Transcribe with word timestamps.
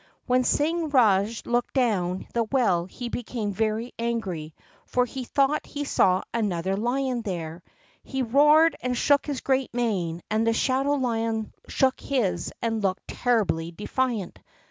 When 0.25 0.43
Singh 0.43 0.89
Rajah 0.89 1.47
looked 1.47 1.75
down 1.75 2.25
the 2.33 2.45
well 2.45 2.85
he 2.85 3.07
became 3.09 3.53
very 3.53 3.93
angry, 3.99 4.55
for 4.87 5.05
he 5.05 5.25
thought 5.25 5.63
he 5.67 5.83
saw 5.83 6.23
another 6.33 6.75
lion 6.75 7.21
there. 7.21 7.61
He 8.01 8.23
roared 8.23 8.75
and 8.81 8.97
shook 8.97 9.27
his 9.27 9.41
great 9.41 9.71
mane, 9.75 10.23
and 10.31 10.47
the 10.47 10.53
shadow 10.53 10.93
lion 10.93 11.53
shook 11.67 11.99
his 11.99 12.51
and 12.63 12.81
looked 12.81 13.09
terribly 13.09 13.69
defiant. 13.71 14.39